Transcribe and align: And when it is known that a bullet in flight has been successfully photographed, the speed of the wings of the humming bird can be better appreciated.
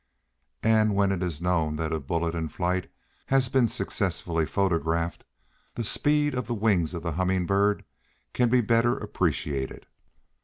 And 0.63 0.95
when 0.95 1.11
it 1.11 1.21
is 1.21 1.43
known 1.43 1.75
that 1.75 1.93
a 1.93 1.99
bullet 1.99 2.33
in 2.33 2.49
flight 2.49 2.89
has 3.27 3.49
been 3.49 3.67
successfully 3.67 4.47
photographed, 4.47 5.23
the 5.75 5.83
speed 5.83 6.33
of 6.33 6.47
the 6.47 6.55
wings 6.55 6.95
of 6.95 7.03
the 7.03 7.11
humming 7.11 7.45
bird 7.45 7.85
can 8.33 8.49
be 8.49 8.61
better 8.61 8.97
appreciated. 8.97 9.85